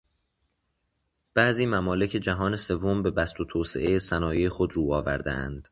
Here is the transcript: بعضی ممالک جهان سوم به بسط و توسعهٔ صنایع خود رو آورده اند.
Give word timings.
بعضی 1.33 1.65
ممالک 1.65 2.09
جهان 2.09 2.55
سوم 2.55 3.03
به 3.03 3.11
بسط 3.11 3.39
و 3.39 3.45
توسعهٔ 3.45 3.99
صنایع 3.99 4.49
خود 4.49 4.73
رو 4.73 4.93
آورده 4.93 5.31
اند. 5.31 5.67